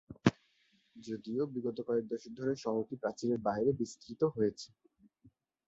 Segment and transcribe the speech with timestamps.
[0.95, 4.67] যদিও বিগত কয়েক দশক ধরে শহরটি প্রাচীরের বাইরে বিস্তৃত হয়েছে।